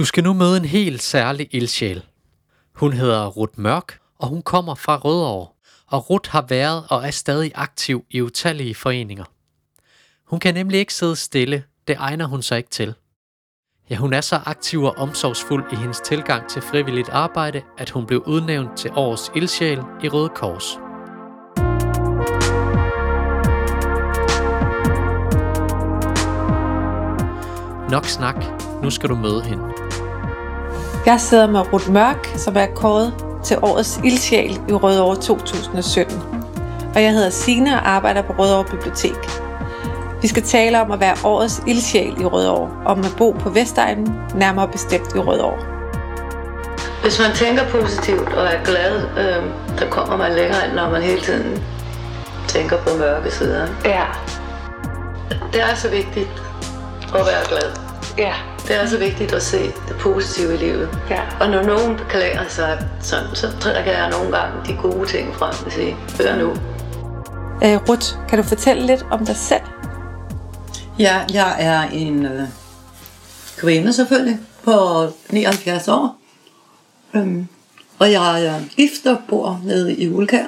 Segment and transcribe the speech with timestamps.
[0.00, 2.02] Du skal nu møde en helt særlig ildsjæl.
[2.74, 5.48] Hun hedder Ruth Mørk, og hun kommer fra Rødovre.
[5.86, 9.24] Og Ruth har været og er stadig aktiv i utallige foreninger.
[10.24, 12.94] Hun kan nemlig ikke sidde stille, det egner hun sig ikke til.
[13.90, 18.06] Ja, hun er så aktiv og omsorgsfuld i hendes tilgang til frivilligt arbejde, at hun
[18.06, 20.76] blev udnævnt til årets ildsjæl i Røde Kors.
[27.90, 28.44] Nok snak.
[28.82, 29.69] Nu skal du møde hende.
[31.06, 36.22] Jeg sidder med Ruth Mørk, som er kåret til årets ildsjæl i Rødovre 2017.
[36.94, 39.40] Og jeg hedder Signe og arbejder på Rødovre Bibliotek.
[40.22, 44.14] Vi skal tale om at være årets ildsjæl i Rødovre, om at bo på Vestegnen,
[44.34, 45.66] nærmere bestemt i Rødovre.
[47.02, 49.44] Hvis man tænker positivt og er glad, øh,
[49.78, 51.62] der kommer man længere end når man hele tiden
[52.48, 53.66] tænker på mørke sider.
[53.84, 54.04] Ja.
[55.52, 56.42] Det er så vigtigt
[57.14, 57.70] at være glad.
[58.18, 58.49] Ja.
[58.70, 60.88] Det er så vigtigt at se det positive i livet.
[61.10, 61.20] Ja.
[61.40, 65.54] Og når nogen beklager sig sådan, så trækker jeg nogle gange de gode ting frem
[65.66, 66.48] og siger, hør nu.
[67.64, 69.60] Øh, Ruth, kan du fortælle lidt om dig selv?
[70.98, 72.42] Ja, jeg er en øh,
[73.56, 76.16] kvinde selvfølgelig, på 79 år.
[77.14, 77.48] Øhm,
[77.98, 80.46] og jeg er gift og bor nede i Ulkær.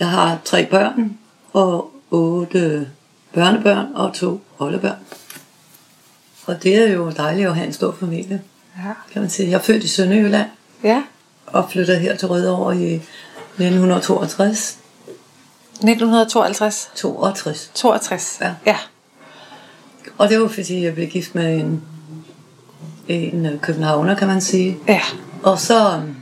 [0.00, 1.18] Jeg har tre børn
[1.52, 2.88] og otte
[3.34, 4.98] børnebørn og to oldebørn.
[6.56, 8.42] Og det er jo dejligt at have en stor familie,
[8.76, 8.92] Ja.
[9.12, 9.50] kan man sige.
[9.50, 10.48] Jeg er født i Sønderjylland
[10.84, 11.02] Ja.
[11.46, 14.78] og flyttede her til Rødovre i 1962.
[15.72, 16.90] 1952.
[16.94, 17.70] 62.
[17.74, 18.38] 62.
[18.40, 18.50] Ja.
[18.66, 18.76] ja.
[20.18, 21.82] Og det var fordi, jeg blev gift med en,
[23.08, 24.78] en øh, københavner, kan man sige.
[24.88, 25.00] Ja.
[25.42, 26.16] Og så øhm,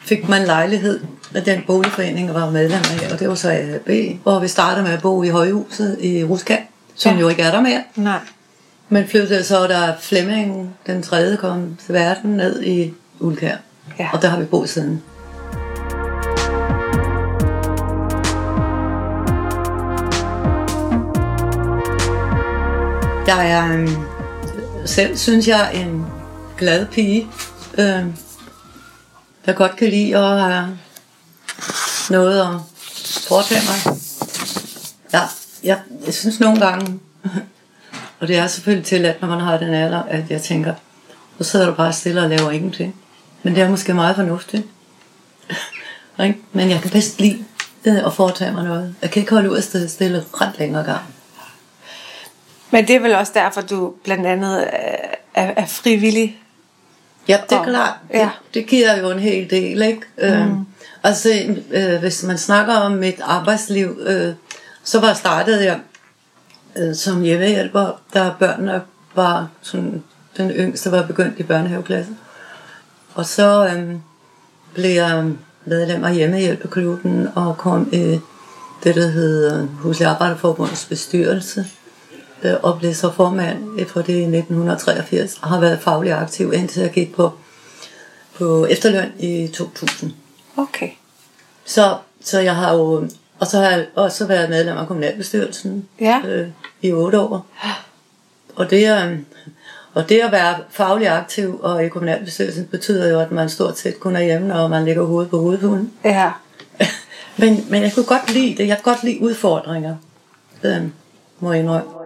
[0.00, 1.00] fik man lejlighed
[1.32, 4.82] med den boligforening, jeg var medlem af, og det var så AHB, hvor vi startede
[4.84, 6.56] med at bo i højhuset i Ruska,
[6.94, 7.20] som Ja.
[7.20, 7.82] jo ikke er der mere.
[7.96, 8.18] Nej.
[8.92, 13.56] Men flyttede så, da Flemming, den tredje, kom til verden ned i Ulkær.
[13.98, 14.08] Ja.
[14.12, 15.02] Og der har vi boet siden.
[23.26, 23.96] Jeg er øhm,
[24.86, 26.06] selv, synes jeg, en
[26.58, 27.26] glad pige,
[27.78, 28.04] øh,
[29.46, 30.78] der godt kan lide at have
[32.10, 32.60] noget at
[33.28, 33.98] foretage mig.
[35.12, 35.22] Ja,
[35.64, 37.00] jeg, jeg synes nogle gange,
[38.22, 40.74] og det er selvfølgelig tilladt, når man har den alder, at jeg tænker,
[41.38, 42.96] så sidder du bare stille og laver ingenting.
[43.42, 44.66] Men det er måske meget fornuftigt.
[46.52, 47.44] Men jeg kan bedst lide
[47.84, 48.94] det at foretage mig noget.
[49.02, 51.00] Jeg kan ikke holde ud at stille stille ret længere gang.
[52.70, 54.68] Men det er vel også derfor, du blandt andet øh,
[55.34, 56.38] er, er frivillig.
[57.28, 57.94] Ja, det er klart.
[58.14, 58.18] ja.
[58.18, 60.02] Det, det giver jo en hel del, ikke?
[60.18, 60.24] Mm.
[60.24, 60.50] Øh,
[61.02, 64.34] altså, øh, hvis man snakker om mit arbejdsliv, øh,
[64.84, 65.80] så var startede jeg
[66.94, 68.82] som hjemmehjælper, da børnene
[69.14, 70.02] var sådan,
[70.36, 72.12] den yngste var begyndt i børnehaveklasse.
[73.14, 73.96] Og så øh,
[74.74, 75.32] blev jeg
[75.64, 78.20] medlem af hjemmehjælpeklubben og kom i
[78.84, 81.66] det, der hedder Huslig Arbejderforbundets bestyrelse
[82.42, 86.82] øh, og blev så formand for det i 1983 og har været faglig aktiv indtil
[86.82, 87.32] jeg gik på,
[88.38, 90.12] på efterløn i 2000.
[90.56, 90.90] Okay.
[91.64, 93.08] Så, så jeg har jo,
[93.42, 96.20] og så har jeg også været medlem af kommunalbestyrelsen Ja.
[96.26, 96.48] øh,
[96.82, 97.46] i otte år.
[98.56, 99.16] Og det, er,
[99.94, 104.00] og det at være faglig aktiv og i kommunalbestyrelsen betyder jo, at man stort set
[104.00, 105.92] kun er hjemme, når man lægger hovedet på hovedpuden.
[106.04, 106.32] Ja.
[107.38, 108.68] Men, men jeg kunne godt lide det.
[108.68, 109.96] Jeg kan godt lide udfordringer.
[110.62, 110.82] Øh,
[111.40, 112.01] må jeg indrømme.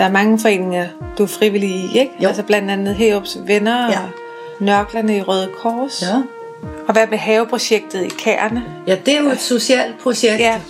[0.00, 0.86] Der er mange foreninger,
[1.18, 2.12] du er frivillig i, ikke?
[2.22, 2.28] Jo.
[2.28, 3.98] Altså blandt andet Herups Venner Ja.
[4.00, 4.08] og
[4.60, 6.02] Nørklerne i Røde Kors.
[6.02, 6.14] Ja.
[6.88, 8.64] Og hvad med haveprojektet i Kærne?
[8.86, 10.60] Ja, det er jo et socialt projekt, Ja.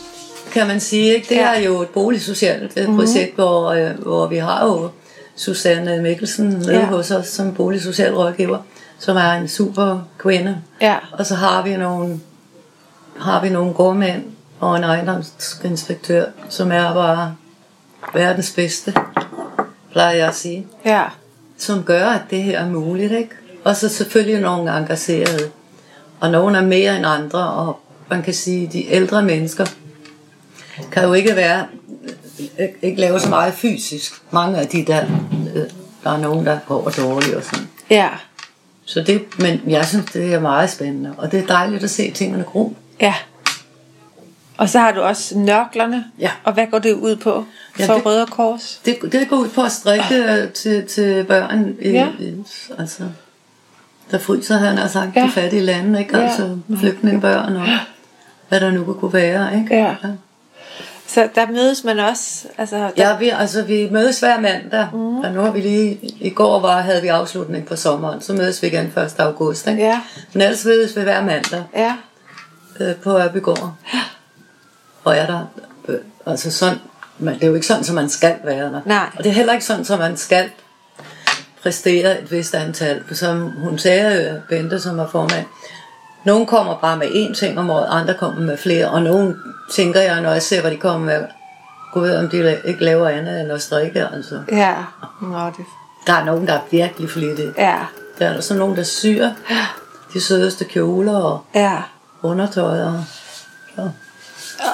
[0.53, 1.15] kan man sige.
[1.15, 1.29] Ikke?
[1.29, 1.55] Det Ja.
[1.55, 2.97] er jo et boligsocialt mm-hmm.
[2.97, 4.89] projekt, hvor, øh, hvor vi har jo
[5.37, 6.85] Susanne Mikkelsen med ja.
[6.85, 8.59] hos os som boligsocial rådgiver,
[8.99, 10.57] som er en super kvinde.
[10.81, 10.97] Ja.
[11.13, 12.21] Og så har vi nogle,
[13.21, 14.23] har vi nogle gårdmænd
[14.61, 17.35] og en ejendomsinspektør, som er bare
[18.15, 18.95] verdens bedste,
[19.93, 21.03] plejer jeg at sige Ja.
[21.59, 23.13] som gør, at det her er muligt.
[23.13, 23.31] Ikke?
[23.65, 25.51] Og så selvfølgelig nogle engagerede.
[26.21, 29.67] Og nogle er mere end andre, og man kan sige, de ældre mennesker
[30.93, 31.67] kan jo ikke være
[32.59, 34.13] ikke- ikke lave så meget fysisk.
[34.31, 35.05] Mange af de der,
[35.55, 35.63] øh,
[36.05, 37.69] der er nogen, der går dårligt og sådan.
[37.91, 38.09] Ja.
[38.85, 42.11] Så det, men jeg synes, det er meget spændende, og det er dejligt at se
[42.11, 42.75] tingene gro.
[43.01, 43.15] Ja.
[44.61, 46.05] Og så har du også nørklerne.
[46.19, 46.31] Ja.
[46.45, 47.45] Og hvad går det ud på
[47.79, 48.81] Ja, for det- Røde Kors?
[48.85, 51.75] Det, det går ud på at strikke øh, til, til børn.
[51.85, 52.09] Ja.
[52.19, 52.35] i,
[52.79, 53.03] altså,
[54.11, 55.23] der fryser, han har sagt, Ja.
[55.23, 56.19] de fattige lande, ikke?
[56.19, 56.23] Ja.
[56.25, 57.67] Altså flygtningebørn og
[58.49, 59.77] hvad der nu kunne være, ikke?
[59.77, 59.95] Ja.
[61.07, 62.47] Så der mødes man også.
[62.59, 65.19] Altså, der, Ja, vi, altså, vi mødes hver mandag, mm.
[65.19, 68.63] og nu har vi lige, i går var, havde vi afslutning på sommeren, så mødes
[68.63, 69.15] vi igen 1.
[69.19, 69.83] august, ikke?
[69.83, 70.01] Ja.
[70.33, 71.95] Men ellers mødes vi hver mandag Ja.
[72.81, 73.75] øh, på Ørbygård.
[75.05, 75.41] Og er der,
[75.89, 76.79] øh, altså sådan,
[77.19, 78.81] men det er jo ikke sådan, som man skal være der.
[78.85, 79.07] Nej.
[79.19, 80.51] Og det er heller ikke sådan, som man skal
[81.63, 83.03] præstere et vist antal.
[83.09, 85.47] For Som hun sagde, øh, Bente, som er formand,
[86.25, 89.37] nogle kommer bare med én ting om året, andre kommer med flere, og nogle
[89.73, 91.25] tænker jeg, når jeg ser, hvad de kommer med,
[91.93, 94.41] gå ved, om de ikke laver andet end at strikke, altså.
[94.53, 94.75] Ja.
[95.23, 95.65] Nå, det,
[96.07, 97.53] Der er nogen, der er virkelig flittige.
[97.59, 97.79] ja.
[98.19, 99.29] Der er der så nogen, der syr
[100.15, 101.77] de sødeste kjoler og Ja.
[102.23, 103.05] undertøj og
[103.77, 103.91] så.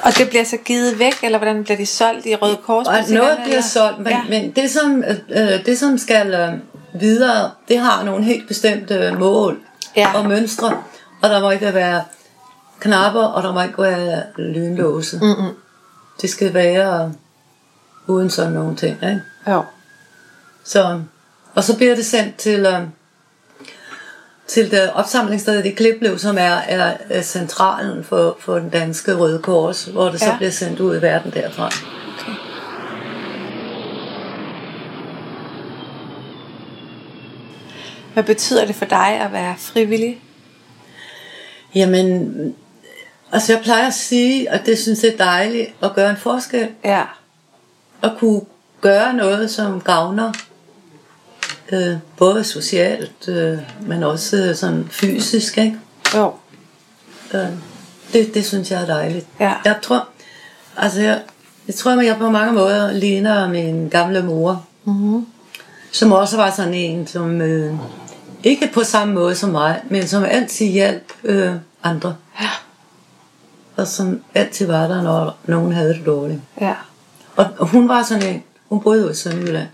[0.03, 2.87] Og det bliver så givet væk, eller hvordan bliver de solgt i Røde Kors?
[2.87, 4.21] Og noget bliver solgt, men, Ja.
[4.31, 4.41] ja.
[4.41, 6.53] men det, som, øh, det som skal øh,
[7.01, 9.59] videre, det har nogle helt bestemte mål
[9.97, 10.13] Ja.
[10.15, 10.83] og mønstre.
[11.23, 12.05] Og der må ikke være
[12.81, 15.19] knapper, og der må ikke være lynlåse.
[15.23, 15.55] Mm-mm.
[16.23, 17.13] Det skal være
[18.07, 18.93] uden sådan nogle ting.
[19.03, 19.23] Ikke?
[19.49, 19.65] Jo.
[20.65, 21.01] Så,
[21.55, 22.81] og så bliver det sendt til, øh,
[24.47, 29.39] til det opsamlingsstedet i Kliplev, som er, er, er centralen for, for den danske Røde
[29.39, 30.37] Kors, hvor det så Ja.
[30.37, 31.71] bliver sendt ud i verden derfra.
[38.15, 40.21] Hvad betyder det for dig at være frivillig?
[41.75, 42.55] Jamen,
[43.33, 46.69] altså jeg plejer at sige, at det synes jeg er dejligt at gøre en forskel.
[46.85, 47.03] Ja.
[48.03, 48.41] At kunne
[48.81, 50.33] gøre noget, som gavner
[51.73, 55.59] øh, både socialt, øh, men også sådan fysisk.
[55.59, 55.77] Ikke?
[56.15, 56.33] Jo.
[57.35, 57.47] Øh,
[58.13, 59.27] det, det synes jeg er dejligt.
[59.41, 59.55] Ja.
[59.65, 60.09] Jeg tror,
[60.77, 61.23] altså jeg,
[61.67, 64.67] jeg tror, at jeg på mange måder ligner min gamle mor.
[64.85, 65.27] Mm-hmm.
[65.93, 67.75] Som også var sådan en, som øh,
[68.45, 71.53] ikke på samme måde som mig, men som altid hjalp øh,
[71.83, 72.17] andre.
[72.41, 72.49] Ja.
[73.77, 76.41] Og som altid var der, når nogen havde det dårligt.
[76.61, 76.75] Ja.
[77.37, 79.69] Og, og hun var sådan en, hun boede jo i Sønderjylland.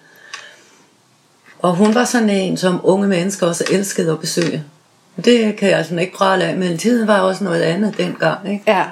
[1.62, 4.64] Og hun var sådan en, som unge mennesker også elskede at besøge.
[5.24, 8.52] Det kan jeg altså ikke prale af, men tiden var også noget andet dengang.
[8.52, 8.64] Ikke?
[8.66, 8.84] Ja.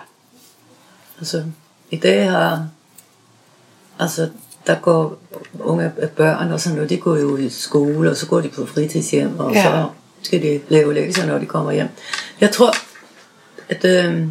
[1.18, 1.44] Altså,
[1.90, 2.68] i dag har,
[3.98, 4.28] altså,
[4.66, 5.18] der går
[5.60, 8.66] unge børn og sådan noget, de går jo i skole, og så går de på
[8.66, 9.62] fritidshjem, og Ja.
[9.62, 9.88] så
[10.22, 11.88] skal de lave lektier, når de kommer hjem.
[12.40, 12.72] Jeg tror,
[13.68, 14.26] at, øh,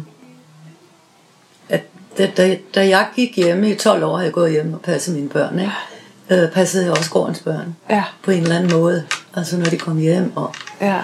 [1.68, 1.82] at
[2.18, 5.14] da, da, da jeg gik hjemme i 12 år, havde jeg gået hjem og passet
[5.14, 5.72] mine børn, ikke?
[6.30, 8.04] Øh, passede jeg også gårdens børn Ja.
[8.22, 9.04] på en eller anden måde.
[9.36, 11.00] Altså når de kom hjem, og, Ja.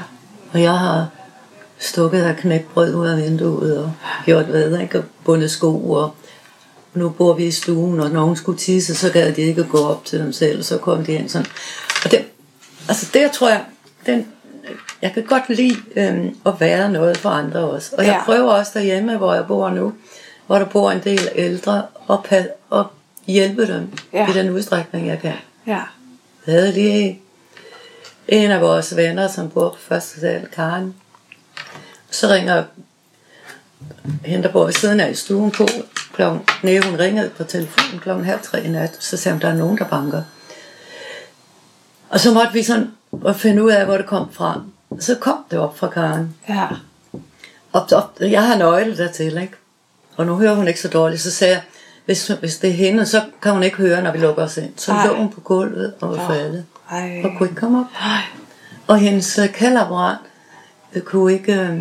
[0.53, 1.07] og jeg har
[1.79, 3.93] stukket af knækbrød ud af vinduet og
[4.25, 4.99] gjort hvad, ikke?
[4.99, 6.15] Og bundet sko, og
[6.95, 9.79] nu bor vi i stuen, og når nogen skulle tisse, så gad de ikke gå
[9.79, 11.47] op til dem selv, så kom de ind sådan.
[12.05, 12.25] Og det,
[12.89, 13.65] altså der tror jeg,
[14.07, 14.27] den,
[15.03, 17.91] jeg kan godt lide øhm, at være noget for andre også.
[17.99, 18.25] Og jeg Ja.
[18.25, 19.93] prøver også derhjemme, hvor jeg bor nu,
[20.47, 22.87] hvor der bor en del ældre, og, pa- og
[23.27, 24.31] hjælpe dem Ja.
[24.31, 25.33] i den udstrækning, jeg kan.
[25.67, 25.83] Ja.
[26.47, 27.21] Jeg havde lige
[28.29, 30.95] en af vores venner, som bor på første sal, Karen.
[32.11, 32.65] Så ringer
[34.25, 35.67] hende, der bor ved siden af i stuen på.
[36.15, 38.97] Klokken, nej, hun ringede på telefonen klokken halv tre i nat.
[39.01, 40.23] Så sagde hun, der er nogen, der banker.
[42.09, 42.91] Og så måtte vi sådan
[43.27, 44.63] at finde ud af, hvor det kom fra.
[45.01, 46.35] Så kom det op fra Karen.
[46.49, 46.67] Ja.
[47.73, 49.55] Og, og jeg har nøgle dertil, ikke?
[50.17, 51.21] Og nu hører hun ikke så dårligt.
[51.23, 51.63] Så sagde jeg,
[52.07, 54.71] hvis, hvis det er hende, så kan hun ikke høre, når vi lukker os ind.
[54.77, 55.07] Så Ej.
[55.07, 56.65] lå hun på gulvet og var faldet.
[56.91, 57.21] Ej.
[57.25, 57.87] Og kunne ikke komme op.
[58.01, 58.21] Ej.
[58.87, 60.17] Og hendes øh, kaldapparat
[60.95, 61.53] øh, kunne ikke...
[61.55, 61.79] Øh,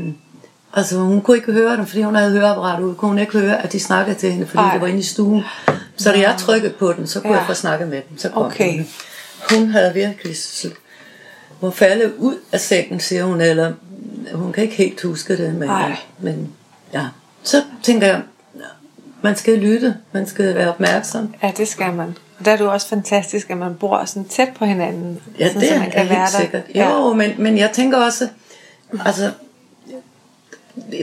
[0.73, 2.95] altså hun kunne ikke høre dem, fordi hun havde høreapparat ude.
[2.95, 4.71] Kunne hun ikke høre, at de snakkede til hende, fordi Ej.
[4.73, 5.43] det var inde i stuen.
[5.97, 7.37] Så da jeg trykkede på den, så kunne Ja.
[7.39, 8.17] jeg få snakket med dem.
[8.17, 8.71] Så kom Okay.
[8.77, 8.87] hun.
[9.59, 10.35] hun havde virkelig...
[11.61, 13.73] Hun faldet ud af sengen, siger hun, eller
[14.33, 15.97] hun kan ikke helt huske det, men, Ej.
[16.19, 16.49] men
[16.93, 17.05] ja.
[17.43, 18.21] Så tænker jeg,
[19.25, 21.33] man skal lytte, man skal være opmærksom.
[21.43, 22.17] Ja, det skal man.
[22.39, 25.21] Og der er det jo også fantastisk, at man bor sådan tæt på hinanden.
[25.39, 26.39] Ja, sådan, det så er, man er kan være helt der.
[26.39, 26.63] sikkert.
[26.75, 26.89] Ja.
[26.89, 28.27] Jo, men, men jeg tænker også,
[29.05, 29.31] altså,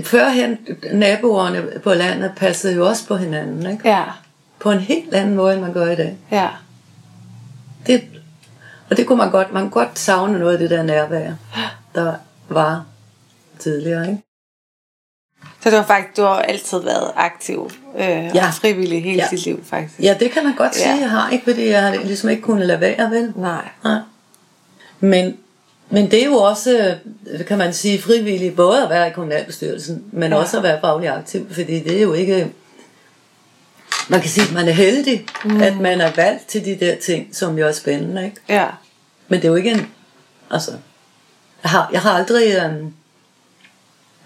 [0.05, 0.59] førhen
[0.93, 3.89] naboerne på landet passede jo også på hinanden, ikke?
[3.89, 4.03] Ja.
[4.59, 6.17] På en helt anden måde, end man gør i dag.
[6.31, 6.49] Ja.
[7.87, 8.03] Det,
[8.91, 11.33] og det kunne man godt, man kunne godt savne noget af det der nærvær,
[11.95, 12.15] der
[12.49, 12.85] var
[13.59, 14.23] tidligere, ikke?
[15.63, 18.47] Så det var faktisk, du har altid været aktiv øh, Ja.
[18.47, 19.29] og frivillig hele Ja.
[19.31, 19.95] dit liv, faktisk.
[20.03, 21.01] Ja, det kan man godt sige, Ja.
[21.01, 21.45] jeg har, ikke?
[21.45, 23.33] Fordi jeg har ligesom ikke kunnet lade være, vel?
[23.37, 23.69] Nej.
[23.85, 23.99] Nej.
[25.01, 25.37] Men,
[25.91, 30.05] men det er jo også, øh, kan man sige, frivilligt, både at være i kommunalbestyrelsen,
[30.13, 30.39] men Ja.
[30.39, 32.53] også at være faglig aktiv, fordi det er jo ikke...
[34.09, 35.63] Man kan sige, at man er heldig, mm.
[35.63, 38.37] at man er valgt til de der ting, som jo er spændende, ikke?
[38.49, 38.67] Ja.
[39.29, 39.87] Men det er jo ikke en...
[40.51, 40.71] Altså,
[41.63, 42.57] Jeg har, jeg har aldrig...
[42.65, 42.93] øhm,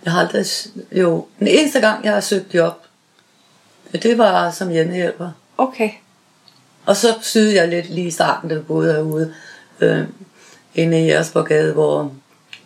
[0.07, 0.47] Jeg har aldrig...
[0.93, 2.87] Jo, den eneste gang, jeg har søgt job,
[3.93, 5.31] det var som hjemmehjælper.
[5.59, 5.91] Okay.
[6.87, 9.35] Og så syede jeg lidt lige i starten, da vi boede herude,
[9.81, 10.05] øh,
[10.75, 12.13] inde i Jersborgade, hvor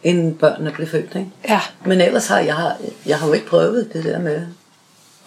[0.02, 1.14] inden børnene blev født.
[1.14, 1.30] Ikke?
[1.48, 1.60] Ja.
[1.84, 4.46] Men ellers har jeg, jeg har jo ikke prøvet det der med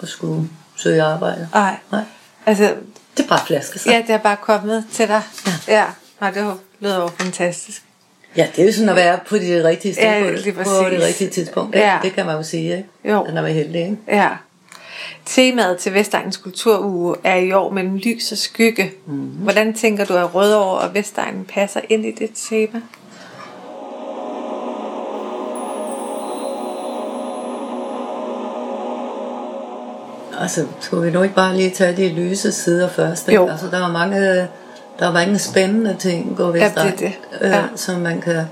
[0.02, 1.50] at skulle søge arbejde.
[1.54, 1.78] Ej.
[1.92, 2.04] Nej,
[2.46, 2.76] Altså,
[3.18, 3.90] det er bare flaske sig.
[3.92, 5.22] ja, det er bare kommet til dig.
[5.68, 5.74] Ja.
[5.74, 5.86] ja.
[6.22, 7.84] Nej, det lyder jo fantastisk.
[8.38, 10.54] Ja, det er jo sådan at være på det rigtige sted, Ja, på, lige det,
[10.54, 11.00] på præcis.
[11.00, 11.76] det rigtige tidspunkt.
[11.76, 11.94] Ja.
[11.94, 12.00] Ja.
[12.04, 12.90] Det kan man jo sige, ikke?
[13.06, 13.24] Jo.
[13.24, 13.98] Når man er heldig, ikke?
[14.08, 14.30] Ja.
[15.26, 18.92] Temaet til Vestegnens Kulturuge er i år mellem lys og skygge.
[19.06, 19.22] Mm-hmm.
[19.24, 22.82] Hvordan tænker du, at Rødovre og Vestegnen passer ind i det tema?
[30.42, 33.28] Altså, skulle vi nu ikke bare lige tage de lyse sider først?
[33.28, 33.42] Ikke?
[33.42, 33.50] Jo.
[33.50, 34.48] Altså, der var mange,
[35.00, 37.10] der var mange spændende ting på Ja, Vestegn, det er
[37.40, 37.42] det.
[37.42, 37.64] øh, Ja.
[37.76, 38.46] som man kan,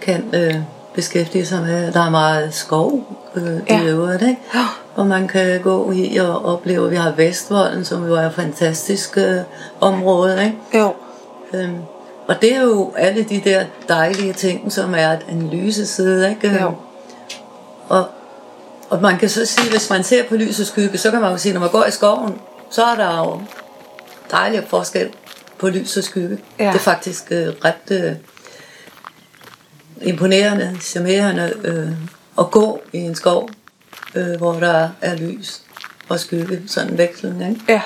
[0.00, 0.54] kan øh,
[0.94, 1.92] beskæftige sig med.
[1.92, 3.00] Der er meget skov
[3.34, 3.82] øh, Ja.
[3.82, 4.38] i øvrigt, ikke?
[4.54, 4.66] Ja.
[4.94, 6.90] hvor man kan gå i og opleve.
[6.90, 9.36] Vi har Vestvolden, som jo er et fantastisk øh,
[9.80, 10.44] område.
[10.44, 10.78] Ikke?
[10.78, 10.94] Jo.
[11.54, 11.76] Øhm,
[12.28, 16.30] og det er jo alle de der dejlige ting, som er en lyse side.
[16.30, 16.58] Ikke?
[16.62, 16.72] Jo.
[17.88, 18.04] Og,
[18.90, 21.30] og man kan så sige, hvis man ser på lys og skygge, så kan man
[21.30, 22.34] jo sige, når man går i skoven,
[22.70, 23.40] så er der jo
[24.30, 25.08] dejlig forskel
[25.62, 26.38] på lys og skygge.
[26.58, 26.66] Ja.
[26.66, 28.12] Det er faktisk øh, ret øh,
[30.02, 31.88] imponerende, charmerende øh,
[32.38, 33.50] at gå i en skov,
[34.14, 35.60] øh, hvor der er lys
[36.08, 37.50] og skygge, sådan vekslen.
[37.50, 37.60] Ikke?
[37.68, 37.82] Ja.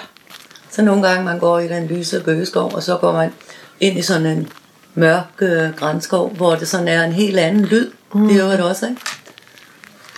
[0.70, 3.32] Så nogle gange man går i den lyse bøgeskov, og så går man
[3.80, 4.48] ind i sådan en
[4.94, 7.90] mørk øh, grænskov, hvor det sådan er en helt anden lyd.
[8.14, 8.28] Mm.
[8.28, 9.00] Det er jo det også, ikke?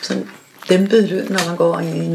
[0.03, 0.29] Sådan
[0.69, 2.15] dæmpet lyd, når man går i en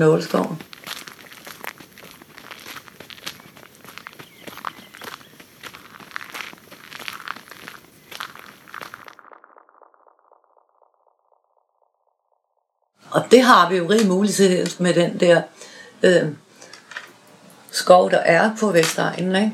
[13.13, 15.41] Og det har vi jo rig mulighed med den der
[16.03, 16.23] øh,
[17.71, 19.51] skov, der er på Vestegnen, ikke?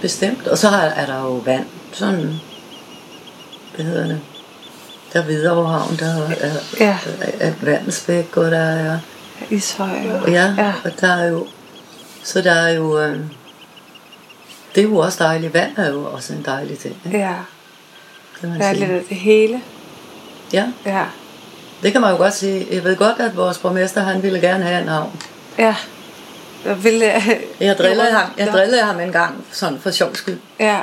[0.00, 0.46] Bestemt.
[0.48, 1.66] Og så er, er der jo vand.
[1.92, 2.34] Sådan,
[3.74, 4.20] hvad hedder det?
[5.12, 6.98] Der er Hvidovrehavn, der er, er, Ja.
[7.20, 8.98] er, er Vandensbæk, og der er...
[9.50, 10.10] Ishøj.
[10.22, 10.72] Og, ja, ja.
[10.84, 11.46] og der er jo...
[12.24, 13.00] Så der er jo...
[13.00, 13.18] Øh,
[14.74, 15.54] det er jo også dejligt.
[15.54, 17.18] Vand er jo også en dejlig ting, ikke?
[17.18, 17.34] ja.
[18.42, 19.62] man Der er lidt af det hele.
[20.52, 21.04] Ja, Ja.
[21.82, 22.66] Det kan man jo godt sige.
[22.70, 25.20] Jeg ved godt, at vores borgmester, han ville gerne have en havn.
[25.58, 25.76] Ja.
[26.64, 30.38] Jeg vil, øh, Jeg drillede ham, jeg drillede ham en gang, sådan for sjov skyld.
[30.60, 30.78] Ja.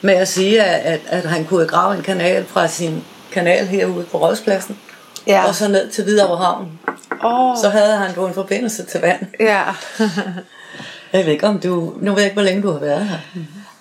[0.00, 4.18] med at sige, at, at, han kunne grave en kanal fra sin kanal herude på
[4.18, 4.78] Rådspladsen,
[5.26, 5.44] Ja.
[5.48, 6.78] og så ned til Hvidovre Havn.
[7.24, 7.56] Åh.
[7.62, 9.20] Så havde han jo en forbindelse til vand.
[9.40, 9.62] Ja.
[11.12, 11.92] Jeg ved ikke, om du...
[12.00, 13.16] Nu ved jeg ikke, hvor længe du har været her.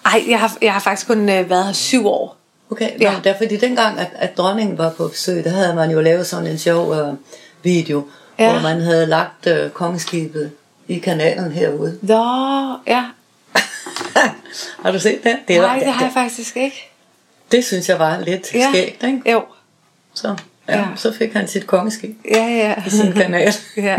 [0.05, 2.37] Ej, jeg har, jeg har faktisk kun øh, været her syv år.
[2.69, 3.11] Okay, Ja.
[3.11, 3.17] ja.
[3.23, 6.27] det er fordi dengang, at, at dronningen var på besøg, der havde man jo lavet
[6.27, 7.13] sådan en sjov uh,
[7.63, 8.07] video,
[8.39, 8.51] Ja.
[8.51, 10.51] hvor man havde lagt uh, kongeskibet
[10.87, 11.99] i kanalen herude.
[12.01, 12.23] Nå,
[12.87, 13.03] ja.
[14.83, 15.37] har du set det?
[15.47, 16.91] Det, Nej, det har jeg faktisk ikke.
[17.51, 18.67] det synes jeg var lidt Ja.
[18.71, 19.31] skægt, ikke?
[19.31, 19.43] Jo.
[20.13, 20.35] Så,
[20.69, 20.85] ja, Ja.
[20.95, 22.73] så fik han sit kongeskib Ja, ja.
[22.87, 23.53] i sin kanal.
[23.77, 23.81] ja.
[23.81, 23.97] Ja,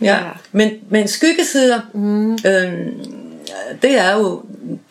[0.00, 0.18] Ja.
[0.52, 2.32] men, men skyggesider, mm.
[2.46, 3.23] øhm,
[3.82, 4.42] det er jo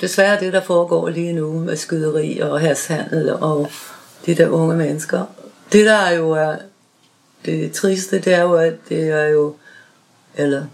[0.01, 3.70] desværre det, der foregår lige nu med skyderi og hashandel og
[4.25, 5.24] de der unge mennesker.
[5.72, 6.55] Det der jo er
[7.46, 9.55] det triste, det er jo, at det er jo,
[10.36, 10.65] eller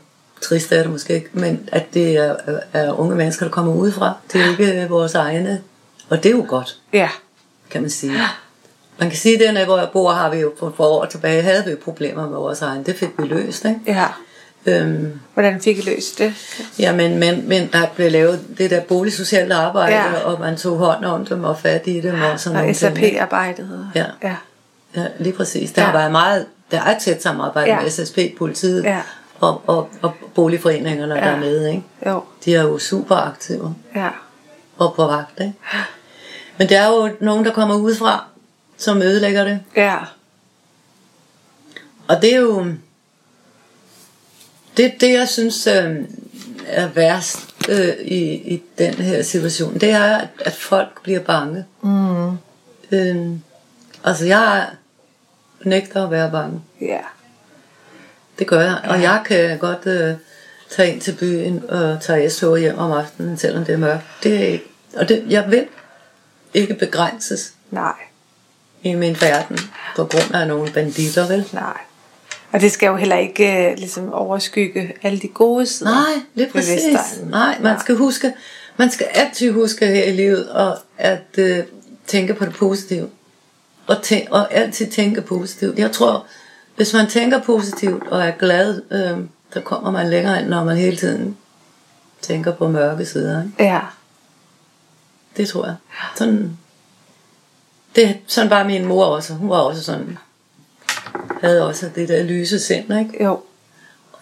[0.42, 2.36] trist er det måske ikke, men at det er,
[2.74, 4.14] er unge mennesker, der kommer udefra.
[4.34, 5.62] Det er ikke vores egne,
[6.10, 7.10] og det er jo godt, Ja.
[7.70, 8.14] kan man sige.
[8.98, 11.66] Man kan sige, at der, hvor jeg bor, har vi jo for, år tilbage, havde
[11.66, 12.84] vi problemer med vores egen.
[12.84, 13.80] Det fik vi løst, ikke?
[13.88, 14.08] Ja.
[14.66, 16.34] Øhm, Hvordan fik I løst det?
[16.80, 20.20] Ja, men, men, der blev lavet det der boligsociale arbejde, Ja.
[20.20, 22.76] og man tog hånd om dem og fat i dem og sådan Og.
[22.76, 23.90] SAP-arbejdet.
[23.96, 24.06] Ja.
[24.24, 24.36] ja.
[24.96, 25.72] Ja, lige præcis.
[25.72, 25.86] Der Ja.
[25.86, 27.82] har været meget, der er tæt samarbejde Ja.
[27.82, 29.02] med SSP, politiet Ja.
[29.40, 31.22] og, og, og boligforeningerne ja.
[31.30, 31.70] dernede.
[31.72, 31.84] Ikke?
[32.06, 32.24] Jo.
[32.46, 34.10] De er jo super aktive Ja.
[34.78, 35.40] og på vagt.
[35.42, 35.54] Ikke?
[36.58, 38.26] Men der er jo nogen, der kommer udefra,
[38.78, 39.60] som ødelægger det.
[39.76, 39.96] Ja.
[42.08, 42.66] Og det er jo
[44.80, 45.96] det, det jeg synes øh,
[46.68, 51.66] er værst øh, i, i den her situation, det er, at, at folk bliver bange.
[51.82, 52.30] Mm.
[52.92, 53.30] Øh,
[54.04, 54.68] altså jeg
[55.64, 56.62] nægter at være bange.
[56.82, 57.00] Ja.
[58.40, 58.78] Det gør jeg.
[58.84, 60.16] Og jeg kan godt øh,
[60.70, 64.04] tage ind til byen og tage S-tog hjem om aftenen, selvom det er mørkt.
[64.24, 65.66] Det er ikke, og det, jeg vil
[66.54, 67.94] ikke begrænses Nej.
[68.84, 69.60] i min verden
[69.96, 71.46] på grund af nogle banditter, vel?
[71.54, 71.78] Nej.
[72.52, 75.92] Og det skal jo heller ikke uh, ligesom overskygge alle de gode sider.
[75.92, 77.20] Nej, lige præcis.
[77.30, 78.34] Nej, man skal huske,
[78.78, 81.64] man skal altid huske her i livet, og at øh,
[82.08, 83.10] tænke på det positive.
[83.88, 85.80] Og, tæ- og altid tænke positivt.
[85.80, 86.26] Jeg tror,
[86.76, 90.78] hvis man tænker positivt og er glad, øh, så kommer man længere ind, når man
[90.78, 91.38] hele tiden
[92.22, 93.44] tænker på mørke sider.
[93.44, 93.64] Ikke?
[93.64, 93.80] Ja.
[95.38, 95.76] Det tror jeg.
[96.16, 96.58] Sådan,
[97.96, 99.34] det, sådan var min mor også.
[99.34, 100.18] Hun var også sådan,
[101.42, 103.24] havde også det der lyse sind, ikke?
[103.24, 103.32] Jo.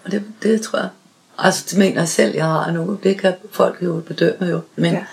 [0.06, 0.90] Og det, det tror jeg.
[1.38, 3.00] Altså, det mener jeg selv, jeg har nu.
[3.04, 4.62] Det kan folk jo bedømme jo.
[4.76, 5.04] Men, Ja.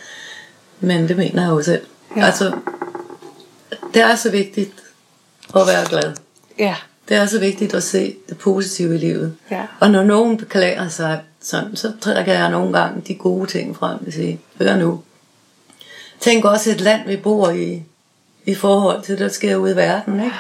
[0.81, 1.83] men det mener jeg jo selv.
[2.17, 2.25] Ja.
[2.27, 2.53] Altså,
[3.95, 4.73] det er så vigtigt
[5.57, 6.13] at være glad.
[6.59, 6.77] Ja.
[7.09, 9.37] Det er så vigtigt at se det positive i livet.
[9.51, 9.63] Ja.
[9.81, 14.07] Og når nogen beklager sig, sådan, så trækker jeg nogle gange de gode ting frem
[14.07, 15.03] og siger, hør nu.
[16.21, 17.83] Tænk også et land, vi bor i,
[18.45, 20.21] i forhold til det, der sker ude i verden.
[20.25, 20.37] Ikke?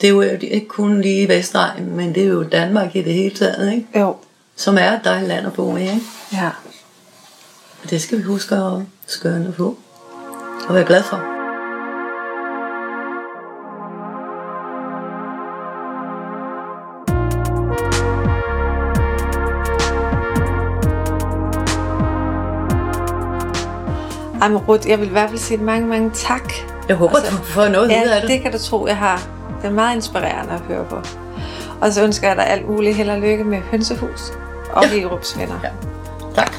[0.00, 3.14] Det er jo ikke kun lige i Vestegnen, men det er jo Danmark i det
[3.14, 3.86] hele taget, ikke?
[4.00, 4.16] Jo.
[4.56, 5.80] som er et dejligt land at bo i.
[5.80, 6.00] Ikke?
[6.32, 6.50] Ja.
[7.90, 8.72] Det skal vi huske at
[9.06, 9.78] skønne på
[10.68, 11.24] og være glad for.
[24.42, 26.52] Ej, Ruth, jeg vil i hvert fald sige mange, mange tak.
[26.88, 28.28] Jeg håber, Altså, du får noget ud af Ja, det.
[28.28, 29.37] det kan du tro, jeg har.
[29.62, 30.96] Det er meget inspirerende at høre på.
[31.80, 34.32] Og så ønsker jeg dig alt muligt held og lykke med hønsehus
[34.72, 34.88] og Ja.
[34.88, 35.58] Hellerups venner.
[35.64, 35.70] Ja.
[36.34, 36.52] Tak.